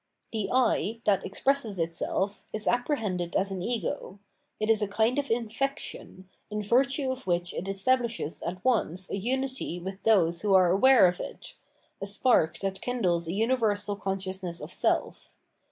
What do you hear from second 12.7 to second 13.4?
kindles a